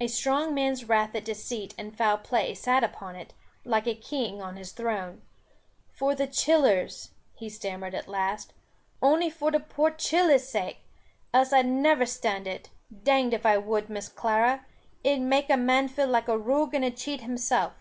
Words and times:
A 0.00 0.06
strong 0.06 0.54
man's 0.54 0.86
wrath 0.88 1.14
at 1.14 1.26
deceit 1.26 1.74
and 1.76 1.94
foul 1.94 2.16
play 2.16 2.54
sat 2.54 2.82
upon 2.82 3.16
it, 3.16 3.34
like 3.66 3.86
a 3.86 3.94
king 3.94 4.40
on 4.40 4.56
his 4.56 4.72
throne. 4.72 5.20
"For 5.90 6.14
the 6.14 6.26
chillers" 6.26 7.10
he 7.38 7.50
stammered 7.50 7.94
at 7.94 8.08
last 8.08 8.54
"ony 9.02 9.28
for 9.28 9.50
the 9.50 9.60
poor 9.60 9.90
chiller's 9.90 10.48
sake 10.48 10.78
else 11.34 11.52
I'd 11.52 11.66
never 11.66 12.06
stand 12.06 12.46
it, 12.46 12.70
danged 13.02 13.34
if 13.34 13.44
I 13.44 13.58
wud, 13.58 13.90
Miss 13.90 14.08
Clara; 14.08 14.64
it 15.04 15.18
make 15.18 15.50
a 15.50 15.58
man 15.58 15.88
feel 15.88 16.08
like 16.08 16.28
a 16.28 16.38
rogue 16.38 16.72
and 16.72 16.82
a 16.86 16.90
cheat 16.90 17.20
himself." 17.20 17.74